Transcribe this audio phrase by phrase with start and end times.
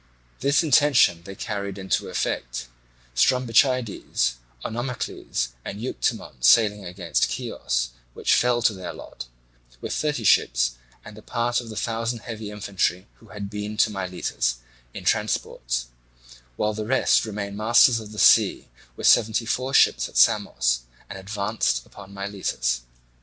[0.39, 2.67] This intention they carried into effect;
[3.13, 4.33] Strombichides,
[4.65, 9.27] Onamacles, and Euctemon sailing against Chios, which fell to their lot,
[9.79, 10.71] with thirty ships
[11.05, 14.55] and a part of the thousand heavy infantry, who had been to Miletus,
[14.91, 15.85] in transports;
[16.55, 20.81] while the rest remained masters of the sea with seventy four ships at Samos,
[21.11, 22.81] and advanced upon Miletus.